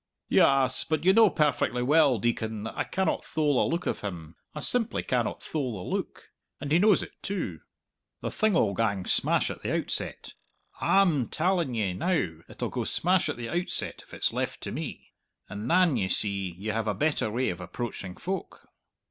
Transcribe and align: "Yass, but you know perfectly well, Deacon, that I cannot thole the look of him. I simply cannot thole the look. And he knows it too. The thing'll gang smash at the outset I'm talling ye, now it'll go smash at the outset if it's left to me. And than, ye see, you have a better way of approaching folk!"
"Yass, 0.29 0.83
but 0.83 1.05
you 1.05 1.13
know 1.13 1.29
perfectly 1.29 1.83
well, 1.83 2.17
Deacon, 2.17 2.63
that 2.63 2.75
I 2.75 2.83
cannot 2.85 3.23
thole 3.23 3.59
the 3.61 3.71
look 3.71 3.85
of 3.85 4.01
him. 4.01 4.35
I 4.55 4.59
simply 4.59 5.03
cannot 5.03 5.43
thole 5.43 5.73
the 5.77 5.95
look. 5.95 6.31
And 6.59 6.71
he 6.71 6.79
knows 6.79 7.03
it 7.03 7.11
too. 7.21 7.59
The 8.21 8.31
thing'll 8.31 8.73
gang 8.73 9.05
smash 9.05 9.51
at 9.51 9.61
the 9.61 9.71
outset 9.71 10.33
I'm 10.79 11.27
talling 11.29 11.75
ye, 11.75 11.93
now 11.93 12.39
it'll 12.49 12.69
go 12.69 12.83
smash 12.83 13.29
at 13.29 13.37
the 13.37 13.49
outset 13.49 14.01
if 14.03 14.11
it's 14.11 14.33
left 14.33 14.61
to 14.61 14.71
me. 14.71 15.13
And 15.47 15.69
than, 15.69 15.97
ye 15.97 16.09
see, 16.09 16.49
you 16.49 16.71
have 16.71 16.87
a 16.87 16.95
better 16.95 17.29
way 17.29 17.49
of 17.49 17.61
approaching 17.61 18.15
folk!" 18.15 18.69